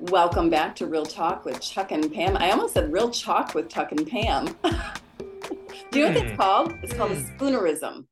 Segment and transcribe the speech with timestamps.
[0.00, 2.36] Welcome back to Real Talk with Chuck and Pam.
[2.36, 4.46] I almost said Real Chalk with Chuck and Pam.
[5.90, 6.36] Do you know what it's Hmm.
[6.36, 6.74] called?
[6.82, 7.36] It's called a Hmm.
[7.36, 8.06] spoonerism.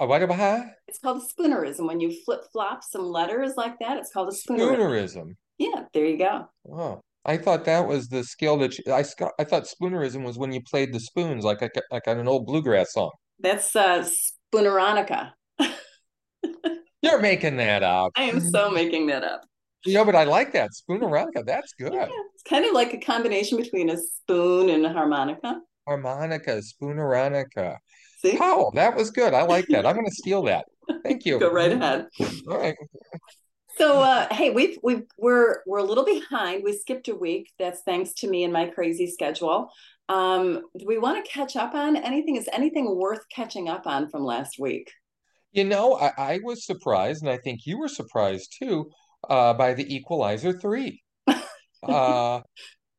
[0.00, 1.86] A what about It's called a spoonerism.
[1.86, 4.76] When you flip flop some letters like that, it's called a spoonerism.
[4.76, 5.36] spoonerism?
[5.58, 6.48] Yeah, there you go.
[6.70, 9.04] Oh, I thought that was the skill that you, I
[9.38, 12.46] I thought spoonerism was when you played the spoons like like, like on an old
[12.46, 13.10] bluegrass song.
[13.40, 14.04] That's uh,
[14.52, 15.32] spooneronica.
[17.02, 18.12] You're making that up.
[18.16, 19.44] I am so making that up.
[19.88, 21.44] Yeah, but I like that spooneronica.
[21.44, 21.92] That's good.
[21.92, 25.60] Yeah, it's kind of like a combination between a spoon and a harmonica.
[25.86, 27.76] Harmonica, spooneronica.
[28.20, 28.36] See?
[28.40, 29.32] Oh, that was good.
[29.32, 29.86] I like that.
[29.86, 30.66] I'm going to steal that.
[31.04, 31.38] Thank you.
[31.40, 32.06] Go right ahead.
[32.48, 32.76] All right.
[33.76, 36.64] So uh, hey, we've we've we're we're a little behind.
[36.64, 37.52] We skipped a week.
[37.60, 39.70] That's thanks to me and my crazy schedule.
[40.08, 42.34] Um, do we want to catch up on anything?
[42.34, 44.90] Is anything worth catching up on from last week?
[45.52, 48.90] You know, I, I was surprised, and I think you were surprised too,
[49.28, 51.02] uh, by the Equalizer 3.
[51.80, 52.40] Uh,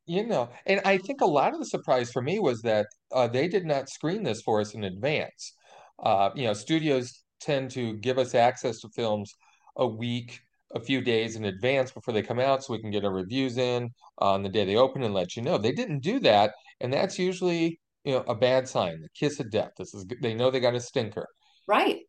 [0.05, 3.27] you know, and I think a lot of the surprise for me was that uh,
[3.27, 5.53] they did not screen this for us in advance.
[6.01, 9.35] Uh, you know, studios tend to give us access to films
[9.75, 10.39] a week,
[10.73, 13.57] a few days in advance before they come out, so we can get our reviews
[13.57, 15.57] in on the day they open and let you know.
[15.57, 19.51] They didn't do that, and that's usually, you know, a bad sign, the kiss of
[19.51, 19.71] death.
[19.77, 21.27] This is they know they got a stinker.
[21.67, 21.99] Right.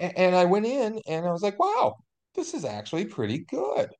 [0.00, 1.96] And I went in and I was like, wow,
[2.36, 3.90] this is actually pretty good.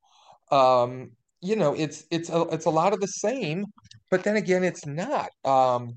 [0.51, 3.67] Um, you know, it's it's a it's a lot of the same,
[4.11, 5.31] but then again, it's not.
[5.45, 5.97] Um,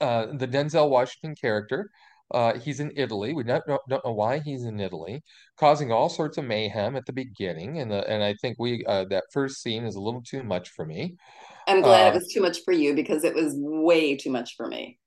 [0.00, 1.90] uh, the Denzel Washington character,
[2.32, 3.32] uh, he's in Italy.
[3.34, 5.22] We don't, don't know why he's in Italy,
[5.58, 9.04] causing all sorts of mayhem at the beginning, and the, and I think we uh,
[9.10, 11.16] that first scene is a little too much for me.
[11.66, 14.56] I'm glad it Uh, was too much for you because it was way too much
[14.56, 14.98] for me.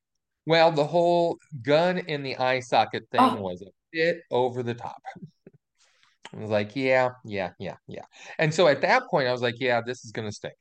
[0.45, 4.73] well, the whole gun in the eye socket thing Oh, was a bit over the
[4.73, 5.01] top.
[6.33, 8.05] I was like, yeah, yeah, yeah, yeah.
[8.39, 10.55] And so at that point, I was like, yeah, this is gonna stink.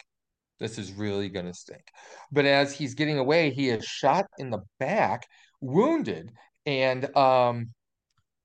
[0.60, 1.82] This is really gonna stink.
[2.30, 5.26] But as he's getting away, he is shot in the back,
[5.60, 6.30] wounded,
[6.66, 7.70] and um,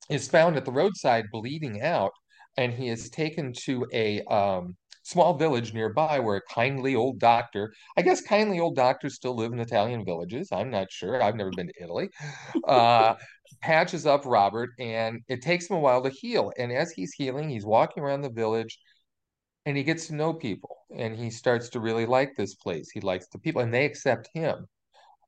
[0.10, 2.12] is found at the roadside bleeding out,
[2.56, 4.76] and he is taken to a um,
[5.08, 9.54] small village nearby where a kindly old doctor, I guess kindly old doctors still live
[9.54, 10.50] in Italian villages.
[10.52, 11.24] I'm not sure.
[11.24, 12.10] I've never been to Italy.
[12.68, 13.16] Uh,
[13.62, 16.52] patches up Robert, and it takes him a while to heal.
[16.58, 18.78] And as he's healing, he's walking around the village
[19.66, 22.90] and he gets to know people and he starts to really like this place.
[22.90, 24.68] He likes the people and they accept him.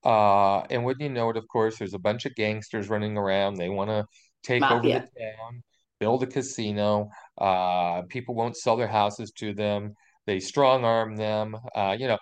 [0.04, 3.56] Uh, and wouldn't you know it, of course, there's a bunch of gangsters running around.
[3.56, 4.06] They want to
[4.44, 5.64] take over the town,
[6.00, 7.10] build a casino.
[7.38, 9.94] Uh, people won't sell their houses to them.
[10.26, 11.56] They strong arm them.
[11.76, 12.18] Uh, you know,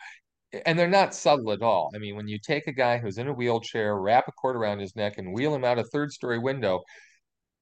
[0.65, 1.91] and they're not subtle at all.
[1.93, 4.79] I mean, when you take a guy who's in a wheelchair, wrap a cord around
[4.79, 6.83] his neck, and wheel him out a third story window,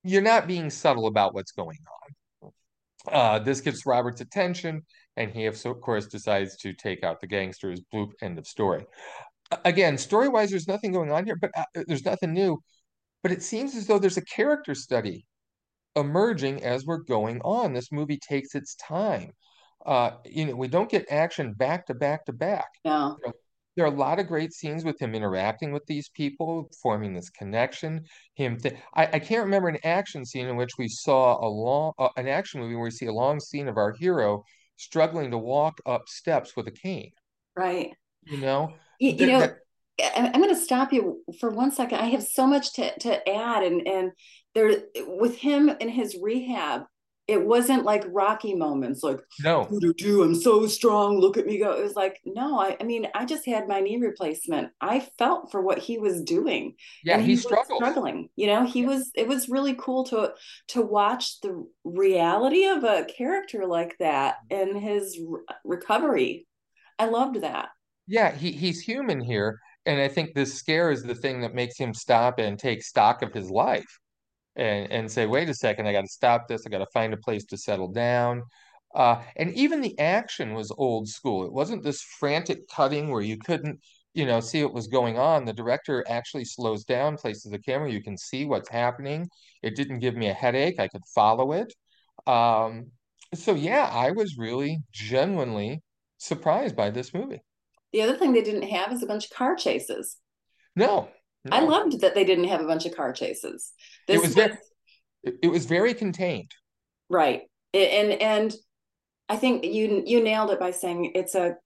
[0.03, 1.77] you're not being subtle about what's going
[2.43, 2.51] on.
[3.11, 4.83] Uh, this gets Robert's attention,
[5.17, 7.81] and he, of course, decides to take out the gangsters.
[7.93, 8.85] Bloop, end of story.
[9.63, 12.59] Again, story-wise, there's nothing going on here, but uh, there's nothing new.
[13.21, 15.25] But it seems as though there's a character study
[15.95, 17.73] emerging as we're going on.
[17.73, 19.31] This movie takes its time.
[19.85, 22.69] Uh, you know, we don't get action back to back to back.
[22.83, 23.17] No.
[23.21, 23.33] You know,
[23.75, 27.29] there are a lot of great scenes with him interacting with these people, forming this
[27.29, 28.05] connection.
[28.35, 31.91] Him, th I, I can't remember an action scene in which we saw a long,
[31.99, 34.43] uh, an action movie where we see a long scene of our hero
[34.77, 37.11] struggling to walk up steps with a cane.
[37.55, 37.91] Right.
[38.23, 39.57] You know, You, you know, that
[40.15, 41.99] I'm going to stop you for one second.
[41.99, 44.11] I have so much to, to add, and and
[44.55, 46.83] there with him in his rehab,
[47.27, 51.19] it wasn't like Rocky moments, like no, "Doo, doo, doo, I'm so strong.
[51.19, 51.71] Look at me go.
[51.73, 54.71] It was like, no, I, I mean, I just had my knee replacement.
[54.81, 58.29] I felt for what he was doing, yeah, he he was struggling.
[58.35, 58.87] You know, he Yeah.
[58.87, 59.11] was.
[59.15, 60.33] It was really cool to
[60.69, 66.47] to watch the reality of a character like that and his re- recovery.
[66.99, 67.69] I loved that.
[68.07, 71.77] Yeah, he he's human here, and I think this scare is the thing that makes
[71.77, 73.99] him stop and take stock of his life
[74.55, 76.65] and and say, wait a second, I got to stop this.
[76.65, 78.43] I got to find a place to settle down.
[78.93, 81.45] Uh, and even the action was old school.
[81.45, 83.81] It wasn't this frantic cutting where you couldn't,
[84.13, 85.43] you know, see what was going on.
[85.43, 89.27] The director actually slows down, places the camera, you can see what's happening.
[89.61, 90.79] It didn't give me a headache.
[90.79, 91.73] I could follow it.
[92.25, 92.91] Um,
[93.33, 95.81] so yeah, I was really genuinely
[96.17, 97.41] surprised by this movie.
[97.91, 100.17] The other thing they didn't have is a bunch of car chases.
[100.75, 101.09] No,
[101.51, 103.71] I loved that they didn't have a bunch of car chases.
[104.07, 104.57] It This was was very
[105.23, 106.51] it, it was very contained.
[107.09, 107.41] right.
[107.73, 108.55] And and
[109.27, 111.57] I think you you nailed it by saying it's a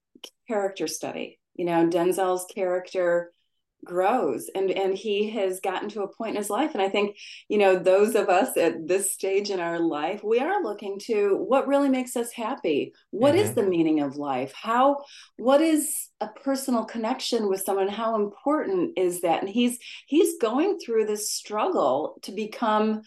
[0.48, 1.38] character study.
[1.54, 3.32] You know, Denzel's character
[3.84, 6.72] grows and and he has gotten to a point in his life.
[6.74, 7.16] And i think
[7.48, 11.36] you know those of us at this stage in our life we are looking to
[11.36, 12.92] what really makes us happy.
[13.10, 13.42] What mm-hmm.
[13.42, 14.52] is the meaning of life?
[14.54, 14.98] How
[15.36, 17.88] what is a personal connection with someone?
[17.88, 19.40] How important is that?
[19.40, 23.02] And he's he's going through this struggle to become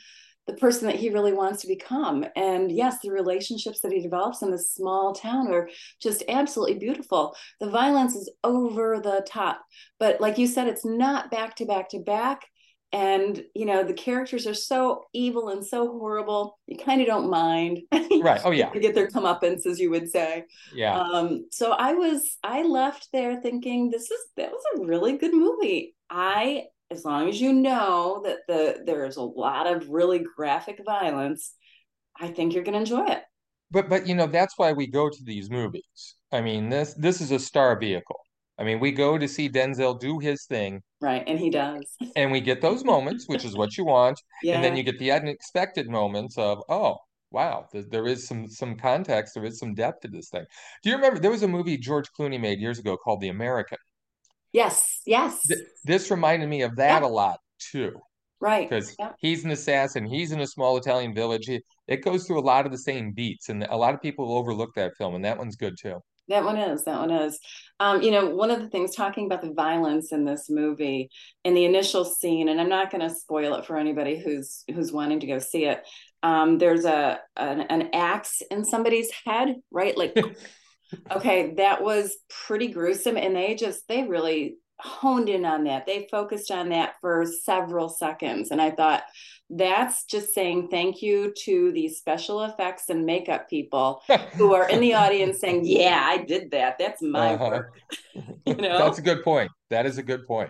[0.48, 2.25] the person that he really wants to become.
[2.36, 5.69] And yes, the relationships that he develops in this small town are
[6.01, 7.36] just absolutely beautiful.
[7.60, 9.63] The violence is over the top,
[10.00, 12.45] but like you said, it's not back to back to back.
[12.92, 16.60] And you know the characters are so evil and so horrible.
[16.68, 18.39] You kind of don't mind, right?
[18.46, 20.46] Oh yeah, to get their comeuppance, as you would say.
[20.75, 21.00] Yeah.
[21.00, 25.34] Um, so I was, I left there thinking this is that was a really good
[25.34, 25.96] movie.
[26.07, 31.54] I as long as you know that the there's a lot of really graphic violence,
[32.20, 33.24] I think you're going to enjoy it.
[33.72, 36.16] But but you know that's why we go to these movies.
[36.32, 38.20] I mean this this is a star vehicle.
[38.60, 40.82] I mean we go to see Denzel do his thing.
[41.02, 41.86] Right, and he does.
[42.16, 44.22] And we get those moments, which is what you want.
[44.44, 44.56] Yeah.
[44.56, 46.98] And then you get the unexpected moments of oh
[47.32, 50.46] wow, there is some some context, there is some depth to this thing.
[50.84, 53.80] Do you remember there was a movie George Clooney made years ago called The American?
[54.54, 55.42] Yes, yes.
[55.48, 57.08] Th- this reminded me of that yeah.
[57.08, 58.00] a lot too.
[58.40, 58.70] Right.
[58.70, 59.12] Because yeah.
[59.20, 61.50] he's an assassin, he's in a small Italian village.
[61.88, 64.76] It goes through a lot of the same beats, and a lot of people overlook
[64.76, 66.00] that film, and that one's good too.
[66.30, 66.84] That one is.
[66.86, 67.40] That one is.
[67.80, 71.10] Um, you know, one of the things talking about the violence in this movie
[71.44, 74.92] in the initial scene, and I'm not going to spoil it for anybody who's who's
[74.92, 75.82] wanting to go see it.
[76.22, 79.98] Um, there's a an, an axe in somebody's head, right?
[79.98, 80.16] Like
[81.12, 83.18] okay, that was pretty gruesome.
[83.18, 85.86] And they just, they really honed in on that.
[85.86, 88.51] They focused on that for several seconds.
[88.51, 89.04] And I thought,
[89.50, 94.01] that's just saying thank you to the special effects and makeup people
[94.34, 96.78] who are in the audience saying, Yeah, I did that.
[96.80, 97.50] That's my uh-huh.
[97.50, 97.74] work.
[98.46, 99.51] you know, that's a good point.
[99.69, 100.50] That is a good point.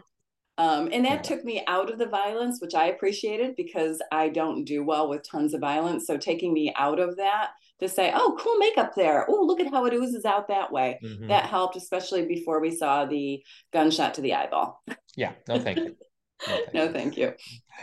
[0.58, 4.66] Um, and that took me out of the violence, which I appreciated because I don't
[4.66, 6.06] do well with tons of violence.
[6.06, 7.52] So taking me out of that
[7.84, 9.26] to say, oh, cool makeup there.
[9.30, 11.00] Oh, look at how it oozes out that way.
[11.04, 11.28] Mm-hmm.
[11.28, 14.84] That helped, especially before we saw the gunshot to the eyeball.
[15.16, 15.96] Yeah, no, thank you.
[16.46, 16.92] No, thank, no, you.
[16.92, 17.34] thank you.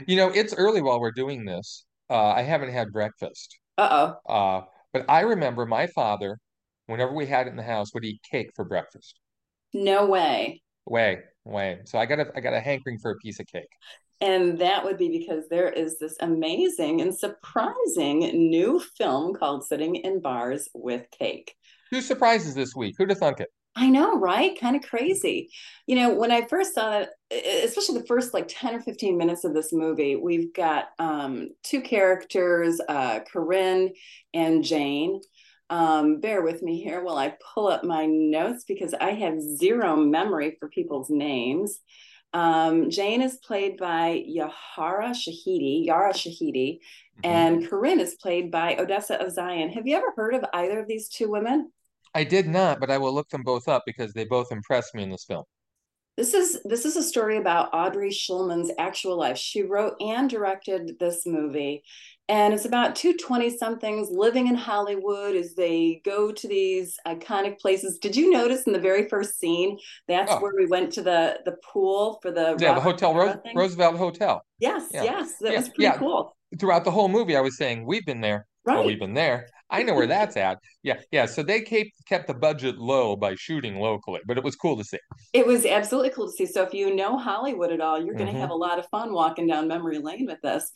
[0.06, 1.86] You know, it's early while we're doing this.
[2.10, 3.58] Uh, I haven't had breakfast.
[3.78, 4.30] Uh oh.
[4.30, 6.36] Uh, but I remember my father,
[6.86, 9.18] whenever we had it in the house, would eat cake for breakfast.
[9.72, 10.60] No way.
[10.84, 11.78] Way, way.
[11.84, 13.70] So I got a I got a hankering for a piece of cake.
[14.20, 18.18] And that would be because there is this amazing and surprising
[18.50, 21.54] new film called Sitting in Bars with Cake.
[21.90, 22.96] Who surprises this week?
[22.98, 23.48] Who'd have thunk it?
[23.76, 24.58] I know, right?
[24.60, 25.48] Kind of crazy.
[25.86, 27.10] You know, when I first saw it,
[27.64, 31.80] especially the first like 10 or 15 minutes of this movie, we've got um, two
[31.80, 33.90] characters, uh, Corinne
[34.34, 35.20] and Jane.
[35.70, 39.94] Um, bear with me here while I pull up my notes because I have zero
[39.94, 41.78] memory for people's names.
[42.32, 47.24] Um, Jane is played by Yahara Shahidi, Yara Shahidi, mm-hmm.
[47.24, 49.72] and Corinne is played by Odessa A'zion.
[49.72, 51.72] Have you ever heard of either of these two women?
[52.14, 55.02] I did not, but I will look them both up because they both impressed me
[55.02, 55.44] in this film.
[56.16, 59.38] This is this is a story about Audrey Shulman's actual life.
[59.38, 61.82] She wrote and directed this movie,
[62.30, 67.58] and it's about two 20 somethings living in Hollywood as they go to these iconic
[67.58, 67.98] places.
[67.98, 70.40] Did you notice in the very first scene that's oh.
[70.40, 73.96] where we went to the the pool for the yeah Robert the hotel Ro- Roosevelt
[73.96, 74.42] Hotel.
[74.60, 75.02] Yes, yeah.
[75.02, 75.58] yes, that yeah.
[75.58, 75.96] was pretty yeah.
[75.96, 76.36] cool.
[76.58, 78.46] Throughout the whole movie, I was saying we've been there.
[78.64, 78.84] Right.
[78.84, 79.48] We've been there.
[79.70, 80.58] I know where that's at.
[80.82, 81.26] Yeah, yeah.
[81.26, 84.84] So they kept kept the budget low by shooting locally, but it was cool to
[84.84, 84.98] see.
[85.32, 86.46] It was absolutely cool to see.
[86.46, 88.40] So if you know Hollywood at all, you're going to mm-hmm.
[88.40, 90.70] have a lot of fun walking down memory lane with this.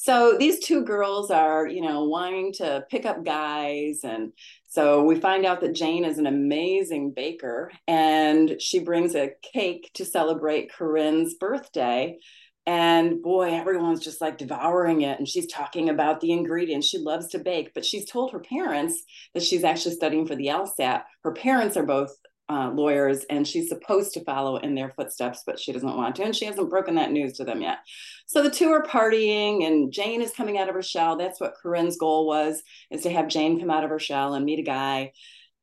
[0.00, 4.00] So these two girls are, you know, wanting to pick up guys.
[4.04, 4.32] And
[4.68, 9.90] so we find out that Jane is an amazing baker and she brings a cake
[9.94, 12.16] to celebrate Corinne's birthday.
[12.64, 15.18] And boy, everyone's just like devouring it.
[15.18, 16.86] And she's talking about the ingredients.
[16.86, 19.02] She loves to bake, but she's told her parents
[19.34, 21.02] that she's actually studying for the LSAT.
[21.24, 22.14] Her parents are both
[22.50, 26.22] uh, lawyers and she's supposed to follow in their footsteps, but she doesn't want to.
[26.22, 27.78] And she hasn't broken that news to them yet.
[28.26, 31.16] So the two are partying and Jane is coming out of her shell.
[31.16, 34.44] That's what Corinne's goal was, is to have Jane come out of her shell and
[34.44, 35.12] meet a guy.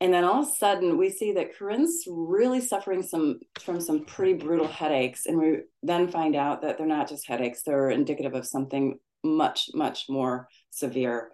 [0.02, 4.06] And then all of a sudden we see that Corinne's really suffering some from some
[4.06, 5.26] pretty brutal headaches.
[5.26, 9.70] And we then find out that they're not just headaches, they're indicative of something much,
[9.74, 11.32] much more severe.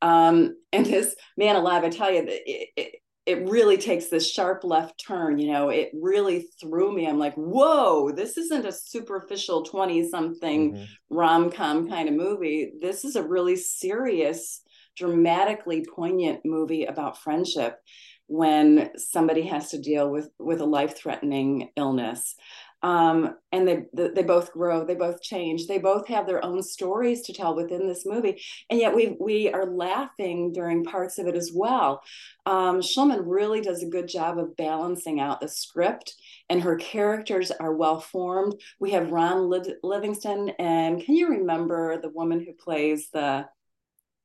[0.00, 2.94] Um, and this man alive, I tell you, it, it,
[3.24, 7.06] it really takes this sharp left turn you know it really threw me.
[7.06, 10.84] I'm like whoa this isn't a superficial 20 something mm-hmm.
[11.16, 12.72] rom-com kind of movie.
[12.80, 14.62] This is a really serious
[14.96, 17.78] dramatically poignant movie about friendship
[18.26, 22.34] when somebody has to deal with with a life threatening illness
[22.82, 25.66] um, and they they both grow they both change.
[25.66, 28.42] They both have their own stories to tell within this movie.
[28.70, 32.02] And yet we we are laughing during parts of it as well.
[32.44, 36.14] Um, Shulman really does a good job of balancing out the script
[36.48, 38.54] and her characters are well formed.
[38.80, 39.48] We have Ron
[39.82, 43.46] Livingston and can you remember the woman who plays the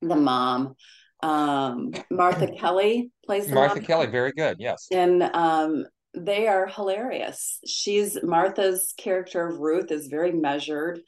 [0.02, 0.74] the mom?
[1.22, 3.84] Um, Martha Kelly plays Martha mom.
[3.84, 4.88] Kelly very good yes.
[4.90, 5.84] And um,
[6.24, 7.60] they are hilarious.
[7.66, 11.00] She's Martha's character of Ruth is very measured.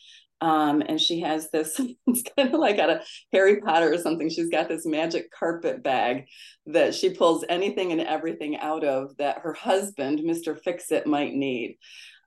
[0.43, 4.31] Um, and she has this, it's kind of like out of Harry Potter or something.
[4.31, 6.27] She's got this magic carpet bag
[6.67, 10.59] that she pulls anything and everything out of that her husband, Mr.
[10.59, 11.77] Fix It, might need.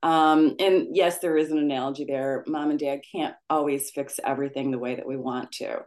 [0.03, 2.43] Um, and yes, there is an analogy there.
[2.45, 5.79] Mom and dad can't always fix everything the way that we want to.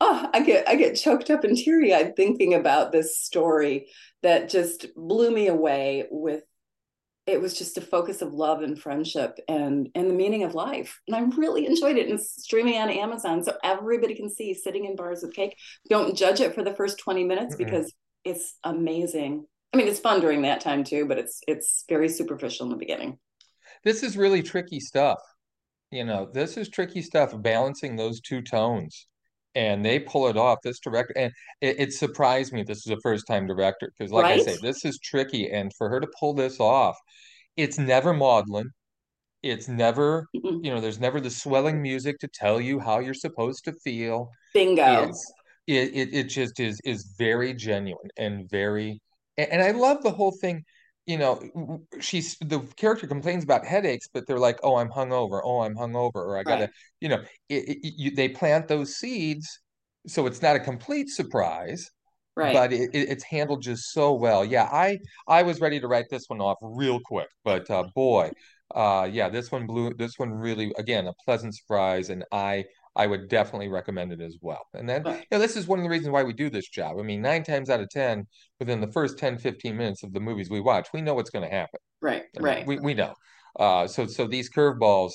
[0.00, 3.86] Oh, I get I get choked up and teary eyed thinking about this story
[4.22, 6.42] that just blew me away with
[7.26, 11.00] it was just a focus of love and friendship and and the meaning of life.
[11.06, 14.96] And i really enjoyed it and streaming on amazon so everybody can see sitting in
[14.96, 15.56] bars with cake.
[15.88, 17.64] Don't judge it for the first 20 minutes mm-hmm.
[17.64, 17.92] because
[18.24, 19.46] it's amazing.
[19.72, 22.78] I mean it's fun during that time too but it's it's very superficial in the
[22.78, 23.18] beginning.
[23.84, 25.20] This is really tricky stuff.
[25.90, 29.06] You know this is tricky stuff balancing those two tones
[29.54, 30.58] and they pull it off.
[30.62, 32.62] This director, and it, it surprised me.
[32.62, 34.40] This is a first time director because, like right?
[34.40, 36.96] I say, this is tricky, and for her to pull this off,
[37.56, 38.70] it's never maudlin.
[39.42, 43.64] It's never, you know, there's never the swelling music to tell you how you're supposed
[43.66, 44.30] to feel.
[44.54, 45.08] Bingo.
[45.08, 45.32] It's,
[45.66, 49.00] it, it, it just is is very genuine and very,
[49.36, 50.64] and, and I love the whole thing
[51.06, 55.40] you know, she's the character complains about headaches, but they're like, "Oh, I'm hungover.
[55.44, 56.70] Oh, I'm hungover," or "I gotta," right.
[57.00, 59.60] you know, it, it, you, they plant those seeds,
[60.06, 61.90] so it's not a complete surprise,
[62.36, 62.54] right?
[62.54, 64.44] But it, it's handled just so well.
[64.44, 68.32] Yeah, I I was ready to write this one off real quick, but uh, boy,
[68.74, 69.92] uh, yeah, this one blew.
[69.94, 72.64] This one really, again, a pleasant surprise, and I
[72.96, 74.66] I would definitely recommend it as well.
[74.74, 76.96] And then, you know, this is one of the reasons why we do this job.
[76.98, 78.26] I mean, nine times out of 10,
[78.60, 81.48] within the first 10, 15 minutes of the movies we watch, we know what's going
[81.48, 81.80] to happen.
[82.00, 82.66] Right, I mean, right.
[82.66, 83.14] We, we know.
[83.58, 85.12] Uh, so, so these curveballs,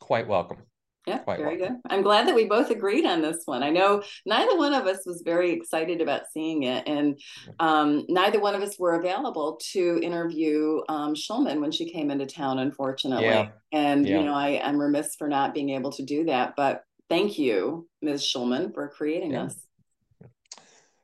[0.00, 0.58] quite welcome.
[1.06, 1.80] Yeah, Quite very welcome.
[1.82, 1.92] good.
[1.92, 3.64] I'm glad that we both agreed on this one.
[3.64, 7.18] I know neither one of us was very excited about seeing it, and
[7.58, 12.26] um, neither one of us were available to interview um, Shulman when she came into
[12.26, 13.24] town, unfortunately.
[13.24, 13.48] Yeah.
[13.72, 14.18] And yeah.
[14.18, 17.86] you know, I, I'm remiss for not being able to do that, but thank you,
[18.00, 18.22] Ms.
[18.22, 19.44] Shulman, for creating yeah.
[19.44, 19.66] us.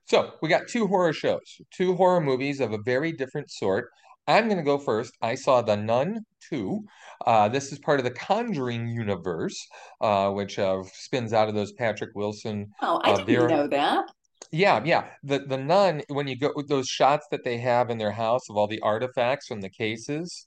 [0.06, 3.90] So we got two horror shows, two horror movies of a very different sort.
[4.26, 5.12] I'm going to go first.
[5.20, 6.80] I saw The Nun 2.
[7.26, 9.66] Uh, this is part of the Conjuring universe,
[10.00, 12.68] uh, which uh, spins out of those Patrick Wilson.
[12.80, 14.06] Oh, I uh, didn't know that.
[14.50, 15.08] Yeah, yeah.
[15.24, 18.48] The the nun, when you go with those shots that they have in their house
[18.48, 20.46] of all the artifacts from the cases,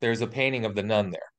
[0.00, 1.30] there's a painting of the nun there.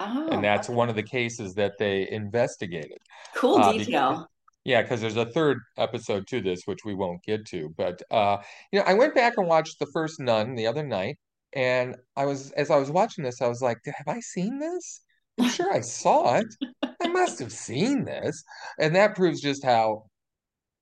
[0.00, 2.98] Oh, and that's one of the cases that they investigated.
[3.36, 4.10] Cool uh, detail.
[4.10, 4.26] Because,
[4.64, 7.72] yeah, because there's a third episode to this, which we won't get to.
[7.76, 8.38] But uh,
[8.72, 11.18] you know, I went back and watched the first Nun the other night,
[11.52, 15.02] and I was as I was watching this, I was like, "Have I seen this?
[15.38, 16.46] I'm sure I saw it.
[16.82, 18.42] I must have seen this."
[18.78, 20.06] And that proves just how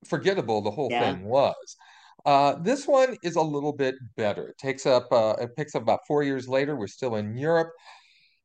[0.06, 1.12] forgettable the whole yeah.
[1.12, 1.76] thing was.
[2.24, 4.48] Uh, this one is a little bit better.
[4.48, 6.76] It takes up, uh, it picks up about four years later.
[6.76, 7.70] We're still in Europe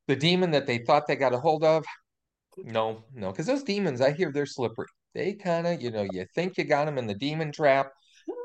[0.08, 1.84] the demon that they thought they got a hold of?
[2.58, 4.88] No no because those demons i hear they're slippery.
[5.14, 7.92] They kind of you know you think you got them in the demon trap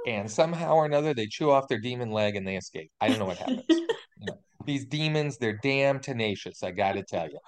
[0.07, 2.91] and somehow or another they chew off their demon leg and they escape.
[3.01, 3.65] I don't know what happens.
[3.69, 3.87] You
[4.27, 7.39] know, these demons they're damn tenacious i gotta tell you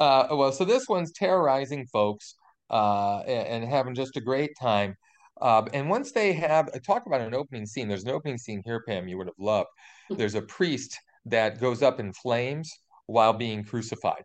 [0.00, 2.34] uh, well so this one's terrorizing folks
[2.70, 4.94] uh, and, and having just a great time.
[5.40, 7.88] Uh, and once they have talk about an opening scene.
[7.88, 9.68] There's an opening scene here pam you would have loved.
[10.10, 12.72] There's a priest that goes up in flames
[13.08, 14.22] while being crucified.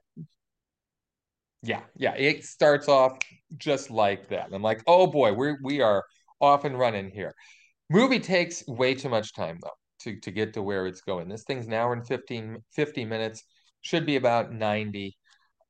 [1.64, 3.18] Yeah, yeah, it starts off
[3.58, 4.50] just like that.
[4.52, 6.04] I'm like, oh boy, we we are
[6.42, 7.34] off and running here.
[7.90, 9.70] Movie takes way too much time though
[10.02, 11.30] to to get to where it's going.
[11.30, 13.44] This thing's an hour and 15, 50 minutes,
[13.82, 15.18] should be about 90.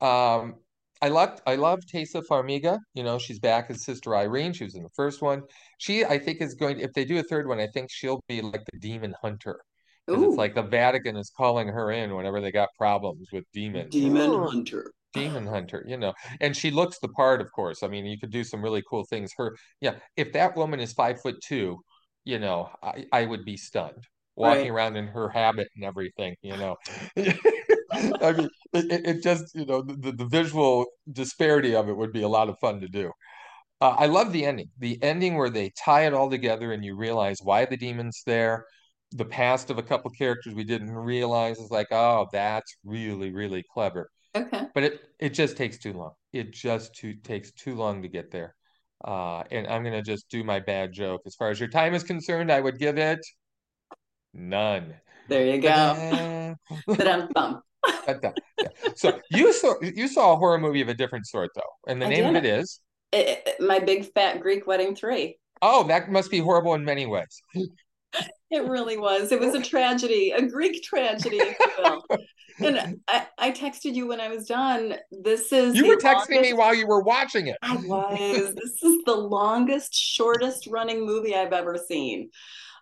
[0.01, 0.55] Um,
[1.01, 2.79] I love I love Taissa Farmiga.
[2.95, 4.53] You know, she's back as Sister Irene.
[4.53, 5.43] She was in the first one.
[5.77, 6.79] She, I think, is going.
[6.79, 9.59] If they do a third one, I think she'll be like the demon hunter.
[10.07, 13.91] Because it's like the Vatican is calling her in whenever they got problems with demons.
[13.91, 14.47] Demon oh.
[14.49, 14.91] hunter.
[15.13, 16.13] Demon hunter, you know.
[16.41, 17.83] And she looks the part, of course.
[17.83, 19.31] I mean, you could do some really cool things.
[19.37, 21.79] Her, yeah, if that woman is five foot two,
[22.25, 24.71] you know, I, I would be stunned walking right.
[24.71, 26.75] around in her habit and everything, you know.
[27.17, 32.23] I mean, it, it just, you know, the, the visual disparity of it would be
[32.23, 33.11] a lot of fun to do.
[33.79, 34.69] Uh, I love the ending.
[34.79, 38.65] The ending where they tie it all together and you realize why the demon's there,
[39.15, 43.63] the past of a couple characters we didn't realize is like, oh, that's really, really
[43.73, 44.09] clever.
[44.35, 44.67] Okay.
[44.73, 46.13] But it it just takes too long.
[46.31, 48.55] It just too takes too long to get there.
[49.05, 51.21] Uh, and I'm gonna just do my bad joke.
[51.25, 53.19] As far as your time is concerned, I would give it
[54.33, 54.95] none.
[55.27, 56.55] There you go.
[58.95, 62.07] so you saw you saw a horror movie of a different sort though, and the
[62.07, 62.79] I name of it is
[63.11, 65.37] it, it, my big fat Greek wedding three.
[65.61, 67.41] Oh, that must be horrible in many ways.
[68.51, 69.31] It really was.
[69.31, 71.41] It was a tragedy, a Greek tragedy,
[72.59, 74.95] and I, I texted you when I was done.
[75.11, 76.41] This is you were texting longest...
[76.41, 77.57] me while you were watching it.
[77.61, 78.53] I was.
[78.55, 82.29] this is the longest, shortest running movie I've ever seen.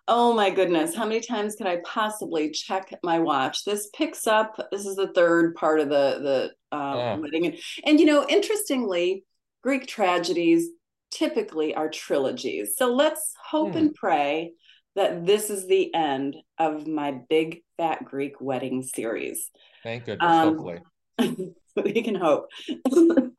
[0.08, 3.64] Oh my goodness, how many times can I possibly check my watch?
[3.64, 4.56] This picks up.
[4.72, 7.16] This is the third part of the the uh, yeah.
[7.16, 9.24] wedding, and, and you know, interestingly,
[9.62, 10.68] Greek tragedies
[11.12, 12.74] typically are trilogies.
[12.76, 13.78] So let's hope hmm.
[13.78, 14.52] and pray
[14.96, 19.50] that this is the end of my big fat Greek wedding series.
[19.82, 20.80] Thank goodness, um, hopefully.
[21.76, 22.48] we can hope.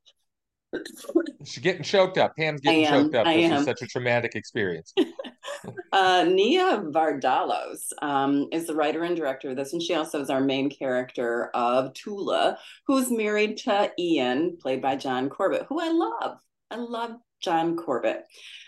[1.45, 2.36] She's getting choked up.
[2.36, 3.27] Pam's getting choked up.
[3.27, 3.60] I this am.
[3.60, 4.93] is such a traumatic experience.
[5.91, 10.29] uh, Nia Vardalos um, is the writer and director of this, and she also is
[10.29, 12.57] our main character of Tula,
[12.88, 16.38] who's married to Ian, played by John Corbett, who I love.
[16.72, 18.26] I love John Corbett.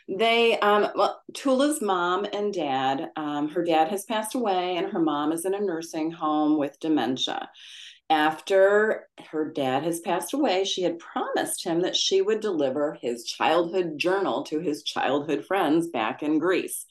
[0.07, 4.99] They, um, well, Tula's mom and dad, um, her dad has passed away, and her
[4.99, 7.49] mom is in a nursing home with dementia.
[8.07, 13.23] After her dad has passed away, she had promised him that she would deliver his
[13.23, 16.85] childhood journal to his childhood friends back in Greece.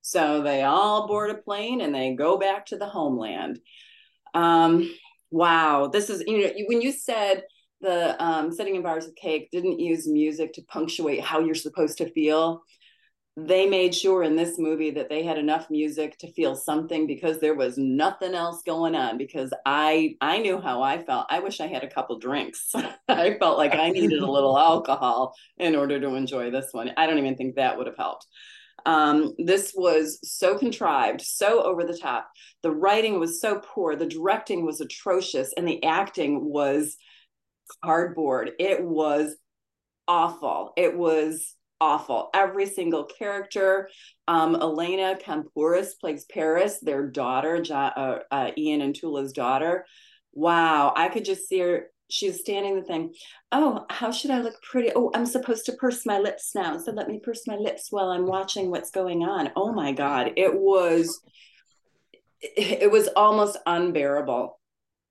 [0.00, 3.60] So they all board a plane and they go back to the homeland.
[4.34, 4.92] Um,
[5.30, 7.44] wow, this is, you know, when you said,
[7.80, 11.98] the um, setting in bars of cake didn't use music to punctuate how you're supposed
[11.98, 12.62] to feel.
[13.38, 17.38] They made sure in this movie that they had enough music to feel something because
[17.38, 21.26] there was nothing else going on because i i knew how i felt.
[21.28, 22.72] I wish i had a couple drinks.
[23.08, 26.92] I felt like i needed a little alcohol in order to enjoy this one.
[26.96, 28.26] I don't even think that would have helped.
[28.86, 32.30] Um, this was so contrived so over the top.
[32.62, 33.96] The writing was so poor.
[33.96, 36.96] The directing was atrocious and the acting was
[37.82, 39.36] cardboard it was
[40.08, 42.30] awful it was awful.
[42.34, 43.88] Every single character.
[44.28, 49.86] Um, Elena Kampouris plays Paris, their daughter, uh, uh, Ian and Tula's daughter.
[50.32, 51.86] Wow, I could just see her.
[52.08, 53.14] She's standing the thing.
[53.50, 54.92] Oh, how should I look pretty?
[54.94, 56.78] Oh, I'm supposed to purse my lips now.
[56.78, 59.50] So let me purse my lips while I'm watching what's going on.
[59.56, 60.32] Oh my God.
[60.36, 61.20] It was,
[62.40, 64.56] it was almost unbearable.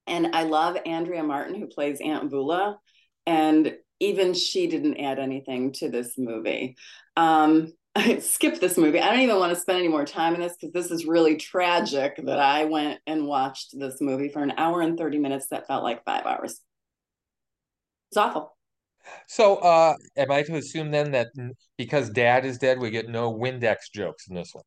[0.08, 2.78] And I love Andrea Martin, who plays Aunt Voula.
[3.26, 6.76] And even she didn't add anything to this movie.
[7.16, 9.00] Um, I skipped this movie.
[9.00, 11.38] I don't even want to spend any more time in this because this is really
[11.38, 15.68] tragic that I went and watched this movie for an hour and 30 minutes that
[15.68, 16.60] felt like five hours.
[18.10, 18.56] It's awful.
[19.28, 21.28] So, uh, am I to assume then that
[21.78, 24.64] because dad is dead, we get no Windex jokes in this one?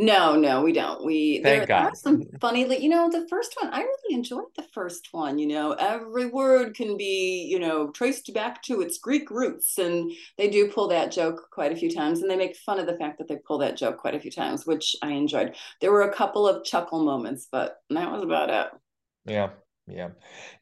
[0.00, 1.04] No, no, we don't.
[1.04, 1.84] We Thank there God.
[1.84, 3.70] are some funny, you know, the first one.
[3.70, 5.38] I really enjoyed the first one.
[5.38, 10.10] You know, every word can be, you know, traced back to its Greek roots, and
[10.38, 12.96] they do pull that joke quite a few times, and they make fun of the
[12.96, 15.54] fact that they pull that joke quite a few times, which I enjoyed.
[15.82, 18.80] There were a couple of chuckle moments, but that was about it.
[19.26, 19.50] Yeah,
[19.86, 20.08] yeah.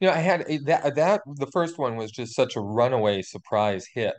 [0.01, 3.87] You know, I had that that the first one was just such a runaway surprise
[3.95, 4.17] hit.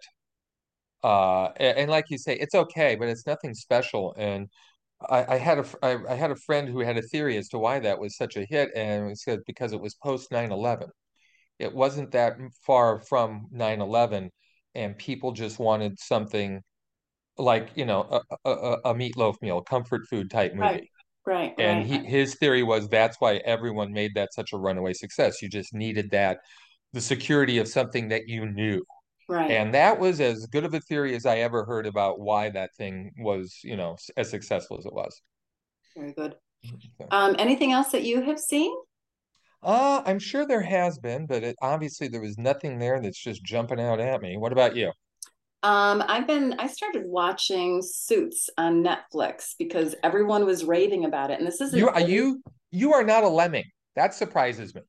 [1.04, 4.48] Uh, and, and like you say, it's okay, but it's nothing special, and
[5.08, 7.60] I, I had a I, I had a friend who had a theory as to
[7.60, 10.88] why that was such a hit, and it said because it was post 9-11.
[11.60, 14.30] It wasn't that far from 9-11,
[14.76, 16.62] and people just wanted something
[17.38, 20.66] like you know a, a, a meatloaf meal, comfort food type movie.
[20.66, 20.90] Right.
[21.26, 21.54] Right.
[21.60, 22.02] And right.
[22.02, 25.44] he, his theory was that's why everyone made that such a runaway success.
[25.44, 26.40] You just needed that,
[26.94, 28.84] the security of something that you knew.
[29.30, 29.52] Right.
[29.52, 32.72] And that was as good of a theory as I ever heard about why that
[32.76, 35.22] thing was, you know, as successful as it was.
[35.96, 36.36] Very good.
[37.12, 38.74] Um, anything else that you have seen?
[39.62, 43.44] Uh, I'm sure there has been, but it, obviously there was nothing there that's just
[43.44, 44.36] jumping out at me.
[44.36, 44.92] What about you?
[45.62, 51.38] Um, I've been I started watching Suits on Netflix because everyone was raving about it,
[51.38, 53.66] and this is you are you you are not a lemming.
[53.96, 54.82] That surprises me.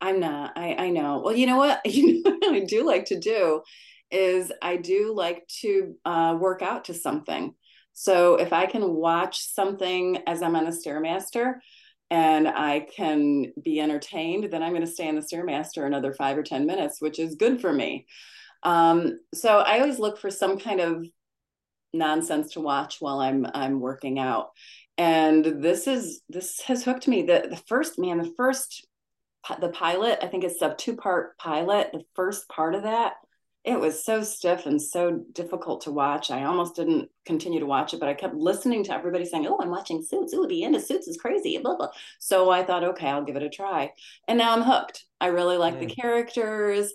[0.00, 0.52] I'm not.
[0.56, 1.20] I I know.
[1.24, 1.80] Well, you know what?
[1.86, 3.62] You know what I do like to do
[4.10, 7.54] is I do like to uh, work out to something.
[7.92, 11.54] So if I can watch something as I'm on a stairmaster
[12.10, 16.36] and I can be entertained, then I'm going to stay on the stairmaster another five
[16.38, 18.06] or ten minutes, which is good for me.
[18.62, 21.06] Um, so I always look for some kind of
[21.92, 24.50] nonsense to watch while I'm I'm working out.
[24.98, 27.22] and this is this has hooked me.
[27.22, 28.86] The the first man, the first
[29.60, 31.90] the pilot, I think it's a two part pilot.
[31.92, 33.14] The first part of that,
[33.64, 36.30] it was so stiff and so difficult to watch.
[36.30, 39.58] I almost didn't continue to watch it, but I kept listening to everybody saying, "Oh,
[39.60, 40.32] I'm watching Suits.
[40.34, 41.90] Oh, the end of Suits is crazy." Blah blah.
[42.18, 43.92] So I thought, okay, I'll give it a try,
[44.28, 45.04] and now I'm hooked.
[45.20, 46.92] I really like the characters.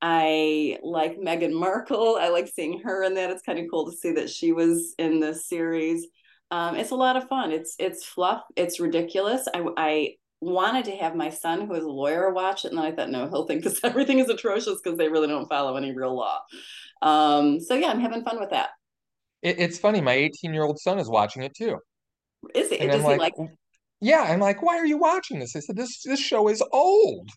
[0.00, 2.16] I like Meghan Markle.
[2.20, 3.30] I like seeing her in that.
[3.30, 6.06] It's kind of cool to see that she was in this series.
[6.50, 7.52] Um, it's a lot of fun.
[7.52, 8.42] It's it's fluff.
[8.54, 9.48] It's ridiculous.
[9.52, 12.84] I, I wanted to have my son, who is a lawyer, watch it, and then
[12.84, 15.94] I thought, no, he'll think this everything is atrocious because they really don't follow any
[15.94, 16.40] real law.
[17.02, 18.70] Um, so yeah, I'm having fun with that.
[19.42, 20.00] It, it's funny.
[20.00, 21.78] My 18 year old son is watching it too.
[22.54, 22.80] Is it?
[22.80, 23.38] And Does I'm he like?
[23.38, 23.50] like
[24.00, 25.56] yeah, I'm like, why are you watching this?
[25.56, 27.30] I said, this this show is old.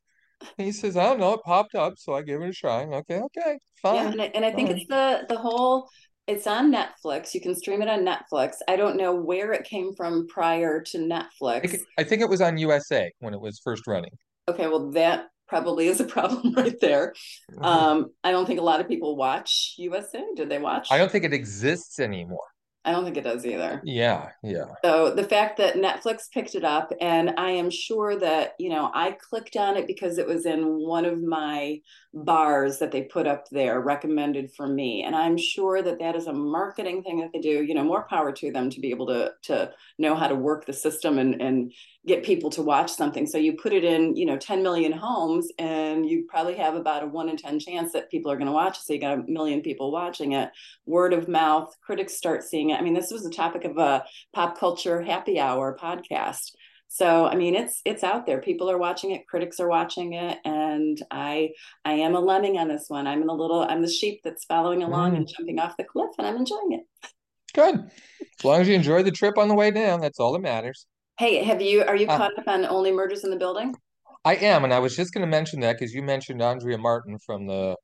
[0.58, 2.84] he says, I don't know, it popped up, so I gave it a try.
[2.84, 3.96] Okay, okay, fine.
[3.96, 5.90] Yeah, and I, and I think it's the the whole.
[6.28, 7.34] It's on Netflix.
[7.34, 8.56] You can stream it on Netflix.
[8.68, 11.64] I don't know where it came from prior to Netflix.
[11.64, 14.12] I think, I think it was on USA when it was first running.
[14.50, 17.14] Okay, well that probably is a problem right there.
[17.54, 17.64] Mm-hmm.
[17.64, 20.22] Um, I don't think a lot of people watch USA.
[20.36, 20.90] Did they watch?
[20.92, 22.40] I don't think it exists anymore.
[22.88, 23.82] I don't think it does either.
[23.84, 24.68] Yeah, yeah.
[24.82, 28.90] So the fact that Netflix picked it up, and I am sure that, you know,
[28.94, 31.82] I clicked on it because it was in one of my
[32.14, 35.04] bars that they put up there recommended for me.
[35.04, 38.08] And I'm sure that that is a marketing thing that they do, you know, more
[38.10, 41.42] power to them to be able to, to know how to work the system and,
[41.42, 41.74] and
[42.06, 43.28] get people to watch something.
[43.28, 47.04] So you put it in, you know, 10 million homes and you probably have about
[47.04, 48.78] a one in 10 chance that people are going to watch.
[48.78, 48.84] It.
[48.84, 50.50] So you got a million people watching it,
[50.86, 52.77] word of mouth, critics start seeing it.
[52.78, 56.52] I mean, this was the topic of a pop culture happy hour podcast.
[56.88, 58.40] So I mean, it's it's out there.
[58.40, 59.28] People are watching it.
[59.28, 61.50] Critics are watching it, and I
[61.84, 63.08] I am a lemming on this one.
[63.08, 63.62] I'm in a little.
[63.62, 65.18] I'm the sheep that's following along mm.
[65.18, 67.10] and jumping off the cliff, and I'm enjoying it.
[67.54, 67.90] Good.
[68.22, 70.86] As long as you enjoy the trip on the way down, that's all that matters.
[71.20, 73.76] Hey, have you are you uh, caught up on Only Murders in the Building?
[74.24, 77.18] I am, and I was just going to mention that because you mentioned Andrea Martin
[77.20, 77.76] from the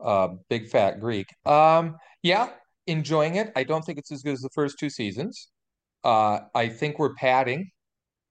[0.00, 1.28] uh, Big Fat Greek.
[1.44, 2.50] Um, yeah,
[2.88, 3.52] enjoying it.
[3.54, 5.48] I don't think it's as good as the first two seasons.
[6.04, 7.70] Uh, I think we're padding.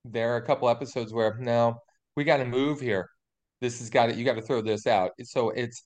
[0.06, 1.78] There are a couple episodes where no,
[2.16, 3.08] we got to move here.
[3.62, 5.12] This has got to you got to throw this out.
[5.24, 5.84] So it's.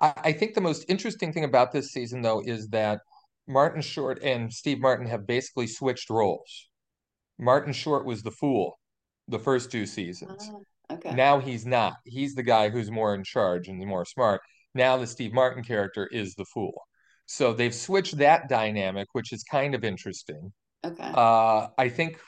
[0.00, 3.00] I, I think the most interesting thing about this season though is that
[3.48, 6.68] Martin Short and Steve Martin have basically switched roles.
[7.38, 8.78] Martin Short was the fool
[9.28, 10.50] the first two seasons.
[10.90, 11.14] Uh, okay.
[11.14, 11.94] Now he's not.
[12.04, 14.40] He's the guy who's more in charge and more smart.
[14.74, 16.74] Now the Steve Martin character is the fool.
[17.26, 20.52] So they've switched that dynamic, which is kind of interesting.
[20.84, 21.12] Okay.
[21.14, 22.18] Uh, I think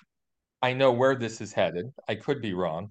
[0.62, 1.86] I know where this is headed.
[2.08, 2.90] I could be wrong,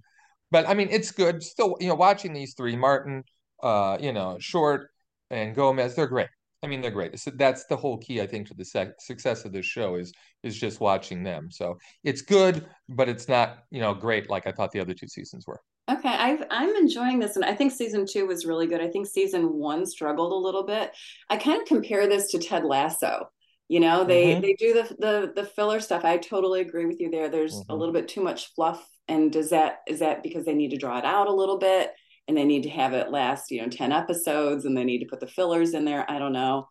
[0.52, 1.42] but I mean it's good.
[1.42, 3.24] Still, you know, watching these three, Martin,
[3.62, 4.90] uh, you know, Short
[5.30, 6.30] and Gomez, they're great.
[6.64, 7.20] I mean, they're great.
[7.20, 10.14] So that's the whole key, I think, to the success of this show is
[10.44, 11.52] is just watching them.
[11.52, 15.10] So it's good, but it's not, you know, great like I thought the other two
[15.10, 15.60] seasons were.
[15.92, 18.80] Okay, i am enjoying this, and I think season two was really good.
[18.80, 20.92] I think season one struggled a little bit.
[21.30, 23.30] I kind of compare this to Ted Lasso.
[23.68, 24.42] You know, they mm-hmm.
[24.42, 26.06] they do the the the filler stuff.
[26.06, 27.28] I totally agree with you there.
[27.28, 27.72] There's mm-hmm.
[27.72, 30.78] a little bit too much fluff, and does that is that because they need to
[30.78, 31.92] draw it out a little bit?
[32.28, 35.10] and they need to have it last, you know, 10 episodes and they need to
[35.10, 36.10] put the fillers in there.
[36.10, 36.70] I don't know.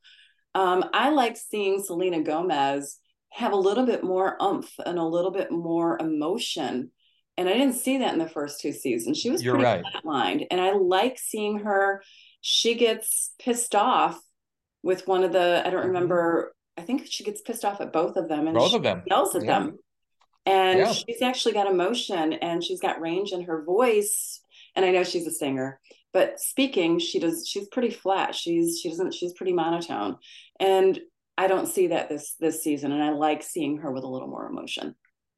[0.55, 2.99] Um, I like seeing Selena Gomez
[3.31, 6.91] have a little bit more umph and a little bit more emotion.
[7.37, 9.19] And I didn't see that in the first two seasons.
[9.19, 9.85] She was You're pretty right.
[10.05, 10.47] flatlined.
[10.51, 12.03] And I like seeing her.
[12.41, 14.21] She gets pissed off
[14.83, 15.89] with one of the, I don't mm-hmm.
[15.89, 19.03] remember, I think she gets pissed off at both of them and both of them
[19.07, 19.61] yells at yeah.
[19.61, 19.79] them.
[20.45, 20.93] And yeah.
[20.93, 24.43] she's actually got emotion and she's got range in her voice
[24.75, 25.81] and I know she's a singer,
[26.13, 28.35] but speaking, she does she's pretty flat.
[28.35, 30.17] She's she doesn't she's pretty monotone.
[30.59, 30.99] And
[31.37, 34.29] I don't see that this this season and I like seeing her with a little
[34.29, 34.95] more emotion.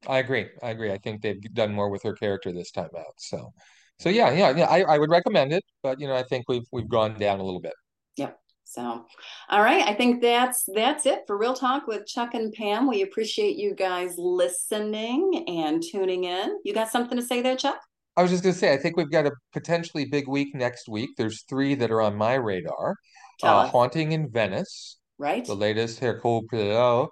[0.07, 0.47] I agree.
[0.61, 0.91] I agree.
[0.91, 3.13] I think they've done more with her character this time out.
[3.17, 3.53] So
[3.99, 4.65] so yeah, yeah, yeah.
[4.65, 7.43] I, I would recommend it, but you know, I think we've we've gone down a
[7.43, 7.73] little bit.
[8.17, 8.37] Yep.
[8.65, 9.05] So,
[9.49, 12.87] all right, I think that's that's it for Real Talk with Chuck and Pam.
[12.89, 16.59] We appreciate you guys listening and tuning in.
[16.63, 17.79] You got something to say there, Chuck?
[18.17, 20.87] I was just going to say, I think we've got a potentially big week next
[20.87, 21.09] week.
[21.17, 22.95] There's three that are on my radar.
[23.43, 25.45] Uh, Haunting in Venice, right?
[25.45, 27.09] The latest Hercule Poirot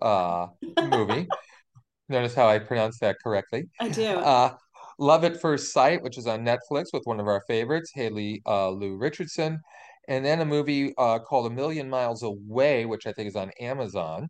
[0.00, 0.46] uh,
[0.82, 1.28] movie.
[2.08, 3.68] Notice how I pronounce that correctly.
[3.80, 4.06] I do.
[4.06, 4.54] Uh,
[4.98, 8.70] Love at First Sight, which is on Netflix with one of our favorites, Haley uh,
[8.70, 9.60] Lu Richardson.
[10.08, 13.50] And then a movie uh, called A Million Miles Away, which I think is on
[13.60, 14.28] Amazon,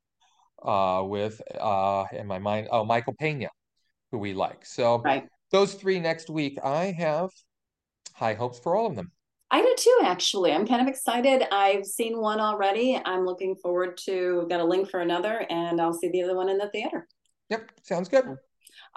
[0.64, 3.48] uh, with, uh, in my mind, oh, Michael Pena,
[4.10, 4.64] who we like.
[4.64, 7.30] So right those three next week, I have
[8.14, 9.12] high hopes for all of them.
[9.50, 10.52] I do too, actually.
[10.52, 11.44] I'm kind of excited.
[11.52, 13.00] I've seen one already.
[13.04, 16.48] I'm looking forward to got a link for another, and I'll see the other one
[16.48, 17.06] in the theater.
[17.50, 18.38] Yep, sounds good.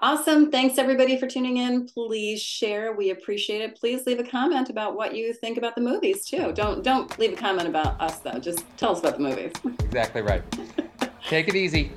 [0.02, 0.50] Awesome.
[0.50, 1.86] Thanks everybody for tuning in.
[1.86, 2.94] Please share.
[2.94, 3.78] We appreciate it.
[3.78, 6.54] Please leave a comment about what you think about the movies too.
[6.54, 8.40] Don't don't leave a comment about us though.
[8.40, 9.52] Just tell us about the movies.
[9.84, 10.44] Exactly right.
[11.28, 11.92] Take it easy.